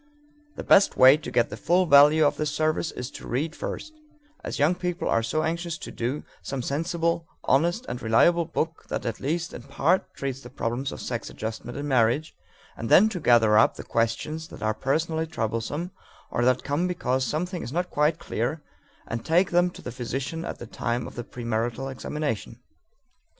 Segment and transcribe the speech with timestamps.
[0.55, 3.93] The best way to get the full value of this service is to read first,
[4.43, 9.05] as young people are so anxious to do, some sensible, honest, and reliable book that
[9.05, 12.35] at least in part treats the problems of sex adjustment in marriage,
[12.75, 15.91] and then to gather up the questions that are personally troublesome
[16.31, 18.63] or that come because something is not quite clear
[19.05, 22.59] and take them to the physician at the time of the premarital examination.